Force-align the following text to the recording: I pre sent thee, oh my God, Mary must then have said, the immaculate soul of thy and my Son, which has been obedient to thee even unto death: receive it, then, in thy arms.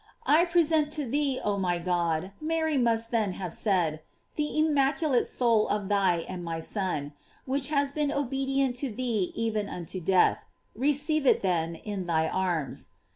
I 0.25 0.45
pre 0.45 0.63
sent 0.63 0.95
thee, 0.95 1.39
oh 1.43 1.57
my 1.57 1.77
God, 1.77 2.31
Mary 2.41 2.75
must 2.75 3.11
then 3.11 3.33
have 3.33 3.53
said, 3.53 4.01
the 4.35 4.57
immaculate 4.57 5.27
soul 5.27 5.67
of 5.67 5.89
thy 5.89 6.25
and 6.27 6.43
my 6.43 6.59
Son, 6.59 7.13
which 7.45 7.67
has 7.67 7.91
been 7.91 8.11
obedient 8.11 8.75
to 8.77 8.91
thee 8.91 9.31
even 9.35 9.69
unto 9.69 9.99
death: 9.99 10.43
receive 10.73 11.27
it, 11.27 11.43
then, 11.43 11.75
in 11.75 12.07
thy 12.07 12.27
arms. 12.27 12.89